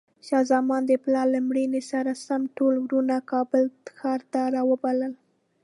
[0.27, 3.63] شاه زمان د پلار له مړینې سره سم ټول وروڼه کابل
[3.97, 5.11] ښار ته راوبلل.